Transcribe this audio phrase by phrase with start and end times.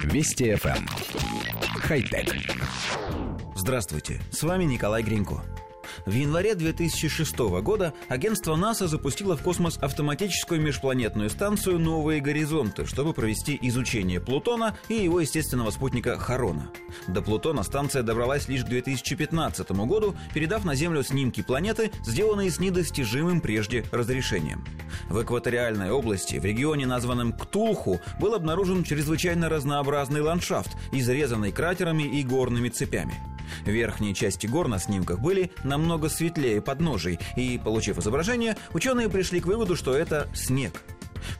[0.00, 0.76] Вести FM.
[0.76, 0.86] Эм.
[1.80, 2.34] Хай-тек.
[3.54, 5.42] Здравствуйте, с вами Николай Гринько.
[6.06, 13.12] В январе 2006 года агентство НАСА запустило в космос автоматическую межпланетную станцию «Новые горизонты», чтобы
[13.12, 16.70] провести изучение Плутона и его естественного спутника Харона.
[17.06, 22.58] До Плутона станция добралась лишь к 2015 году, передав на Землю снимки планеты, сделанные с
[22.58, 24.64] недостижимым прежде разрешением.
[25.12, 32.22] В экваториальной области, в регионе, названном Ктулху, был обнаружен чрезвычайно разнообразный ландшафт, изрезанный кратерами и
[32.22, 33.12] горными цепями.
[33.66, 39.46] Верхние части гор на снимках были намного светлее подножий, и, получив изображение, ученые пришли к
[39.46, 40.82] выводу, что это снег.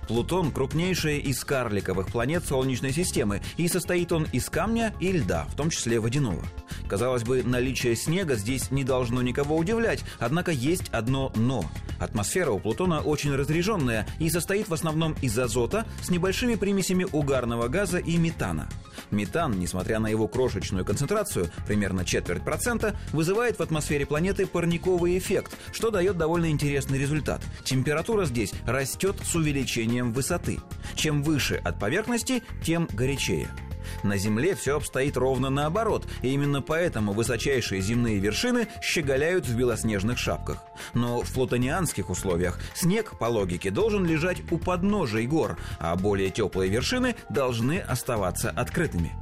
[0.07, 5.57] Плутон– крупнейшая из карликовых планет Солнечной системы, и состоит он из камня и льда, в
[5.57, 6.45] том числе водяного.
[6.91, 11.65] Казалось бы, наличие снега здесь не должно никого удивлять, однако есть одно «но».
[12.03, 17.69] Атмосфера у Плутона очень разреженная и состоит в основном из азота с небольшими примесями угарного
[17.69, 18.69] газа и метана–
[19.13, 25.57] Метан, несмотря на его крошечную концентрацию, примерно четверть процента, вызывает в атмосфере планеты парниковый эффект,
[25.73, 27.43] что дает довольно интересный результат.
[27.65, 30.59] Температура здесь растет с увеличением высоты.
[30.95, 33.49] Чем выше от поверхности, тем горячее.
[34.03, 40.19] На Земле все обстоит ровно наоборот, и именно поэтому высочайшие земные вершины щеголяют в белоснежных
[40.19, 40.65] шапках.
[40.95, 46.71] Но в плутонианских условиях снег, по логике, должен лежать у подножий гор, а более теплые
[46.71, 49.13] вершины должны оставаться открытыми.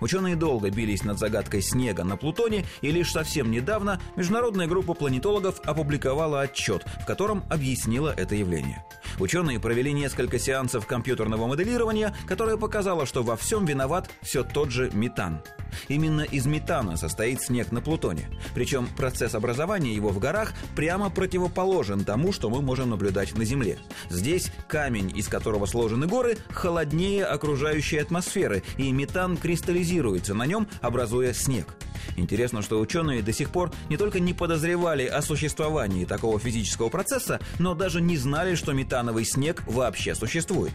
[0.00, 5.60] Ученые долго бились над загадкой снега на Плутоне, и лишь совсем недавно международная группа планетологов
[5.64, 8.84] опубликовала отчет, в котором объяснила это явление.
[9.20, 14.90] Ученые провели несколько сеансов компьютерного моделирования, которое показало, что во всем виноват все тот же
[14.94, 15.42] метан.
[15.88, 18.28] Именно из метана состоит снег на Плутоне.
[18.54, 23.78] Причем процесс образования его в горах прямо противоположен тому, что мы можем наблюдать на Земле.
[24.08, 31.34] Здесь камень, из которого сложены горы, холоднее окружающей атмосферы, и метан кристаллизируется на нем, образуя
[31.34, 31.66] снег.
[32.20, 37.40] Интересно, что ученые до сих пор не только не подозревали о существовании такого физического процесса,
[37.58, 40.72] но даже не знали, что метановый снег вообще существует.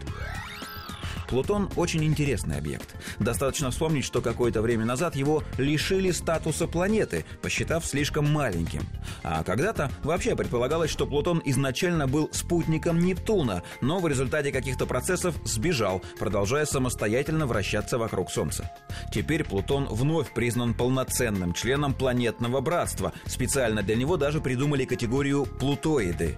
[1.28, 2.94] Плутон очень интересный объект.
[3.18, 8.82] Достаточно вспомнить, что какое-то время назад его лишили статуса планеты, посчитав слишком маленьким.
[9.22, 15.34] А когда-то вообще предполагалось, что Плутон изначально был спутником Нептуна, но в результате каких-то процессов
[15.44, 18.70] сбежал, продолжая самостоятельно вращаться вокруг Солнца.
[19.12, 23.12] Теперь Плутон вновь признан полноценным членом планетного братства.
[23.26, 26.36] Специально для него даже придумали категорию «плутоиды».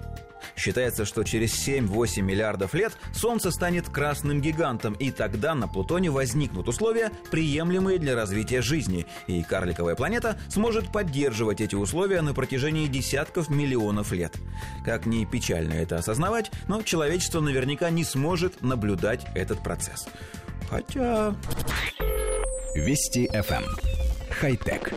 [0.55, 6.67] Считается, что через 7-8 миллиардов лет Солнце станет красным гигантом, и тогда на Плутоне возникнут
[6.67, 13.49] условия, приемлемые для развития жизни, и карликовая планета сможет поддерживать эти условия на протяжении десятков
[13.49, 14.35] миллионов лет.
[14.85, 20.07] Как ни печально это осознавать, но человечество наверняка не сможет наблюдать этот процесс.
[20.69, 21.35] Хотя...
[22.75, 23.63] Вести FM.
[23.63, 23.75] Эм.
[24.29, 24.93] Хай-тек.